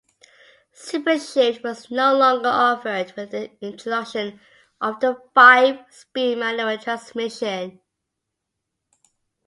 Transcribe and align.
Super 0.73 1.19
Shift 1.19 1.61
was 1.63 1.91
no 1.91 2.15
longer 2.17 2.49
offered 2.49 3.13
with 3.15 3.29
the 3.29 3.51
introduction 3.63 4.39
of 4.81 4.99
the 4.99 5.21
five-speed 5.35 6.39
manual 6.39 6.75
transmission. 6.79 7.79